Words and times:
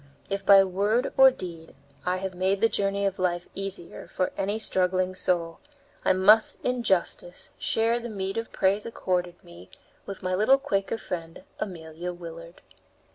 If 0.31 0.43
by 0.43 0.63
word 0.63 1.13
or 1.15 1.29
deed 1.29 1.75
I 2.07 2.17
have 2.17 2.33
made 2.33 2.59
the 2.59 2.67
journey 2.67 3.05
of 3.05 3.19
life 3.19 3.47
easier 3.53 4.07
for 4.07 4.31
any 4.35 4.57
struggling 4.57 5.13
soul, 5.13 5.59
I 6.03 6.11
must 6.11 6.59
in 6.65 6.81
justice 6.81 7.51
share 7.59 7.99
the 7.99 8.09
meed 8.09 8.37
of 8.39 8.51
praise 8.51 8.87
accorded 8.87 9.43
me 9.43 9.69
with 10.07 10.23
my 10.23 10.33
little 10.33 10.57
Quaker 10.57 10.97
friend 10.97 11.43
Amelia 11.59 12.13
Willard. 12.13 12.63